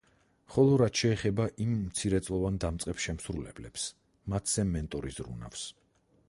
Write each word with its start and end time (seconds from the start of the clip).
ხოლო 0.53 0.77
რაც 0.81 1.01
შეეხება 1.01 1.45
იმ 1.65 1.75
მცირეწლოვან 1.81 2.57
დამწყებ 2.63 3.03
შემსრულებელებს, 3.07 3.87
მათზე 4.35 4.67
მენტორი 4.73 5.15
ზრუნავს. 5.21 5.69